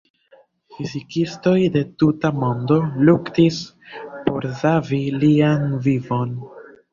[0.75, 2.77] Fizikistoj de tuta mondo
[3.09, 3.61] luktis
[4.31, 6.35] por savi lian vivon.